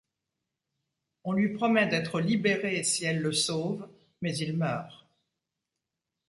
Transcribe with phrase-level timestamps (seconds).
[1.25, 3.87] On lui promet d'être libérée si elle le sauve
[4.23, 5.05] mais il meurt.